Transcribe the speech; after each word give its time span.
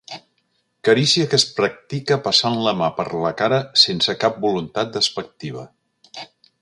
Carícia 0.87 1.27
que 1.33 1.37
es 1.41 1.45
practica 1.59 2.17
passant 2.27 2.57
la 2.69 2.73
mà 2.79 2.87
per 3.01 3.05
la 3.25 3.33
cara 3.43 3.59
sense 3.83 4.17
cap 4.25 4.41
voluntat 4.47 4.93
despectiva. 4.97 5.69